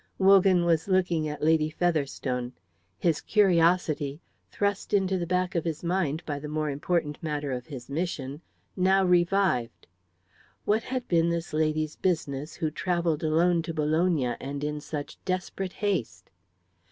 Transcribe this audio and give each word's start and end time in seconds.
Wogan 0.17 0.65
was 0.65 0.87
looking 0.87 1.27
at 1.27 1.43
Lady 1.43 1.69
Featherstone. 1.69 2.53
His 2.97 3.21
curiosity, 3.21 4.19
thrust 4.49 4.95
into 4.95 5.19
the 5.19 5.27
back 5.27 5.53
of 5.53 5.63
his 5.63 5.83
mind 5.83 6.23
by 6.25 6.39
the 6.39 6.47
more 6.47 6.71
important 6.71 7.21
matter 7.21 7.51
of 7.51 7.67
his 7.67 7.87
mission 7.87 8.41
now 8.75 9.05
revived. 9.05 9.85
What 10.65 10.81
had 10.81 11.07
been 11.07 11.29
this 11.29 11.53
lady's 11.53 11.97
business 11.97 12.55
who 12.55 12.71
travelled 12.71 13.23
alone 13.23 13.61
to 13.61 13.75
Bologna 13.75 14.35
and 14.41 14.63
in 14.63 14.81
such 14.81 15.23
desperate 15.23 15.73
haste? 15.73 16.31